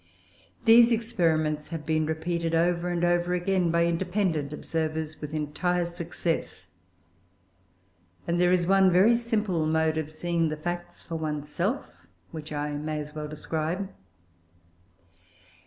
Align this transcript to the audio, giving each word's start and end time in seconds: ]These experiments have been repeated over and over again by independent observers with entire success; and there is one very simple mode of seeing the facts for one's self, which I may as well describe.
]These 0.65 0.91
experiments 0.91 1.67
have 1.67 1.85
been 1.85 2.07
repeated 2.07 2.55
over 2.55 2.89
and 2.89 3.03
over 3.05 3.35
again 3.35 3.69
by 3.69 3.85
independent 3.85 4.51
observers 4.51 5.21
with 5.21 5.31
entire 5.31 5.85
success; 5.85 6.71
and 8.25 8.41
there 8.41 8.51
is 8.51 8.65
one 8.65 8.91
very 8.91 9.13
simple 9.15 9.67
mode 9.67 9.99
of 9.99 10.09
seeing 10.09 10.49
the 10.49 10.57
facts 10.57 11.03
for 11.03 11.17
one's 11.17 11.49
self, 11.49 11.97
which 12.31 12.51
I 12.51 12.71
may 12.77 12.99
as 12.99 13.13
well 13.13 13.27
describe. 13.27 13.89